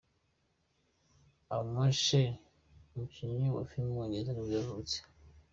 Ian 1.51 1.67
McKellen, 1.75 2.31
umukinnyi 2.91 3.47
wa 3.55 3.61
filime 3.69 3.87
w’umwongereza 3.89 4.31
nibwo 4.33 4.53
yavutse. 4.59 4.97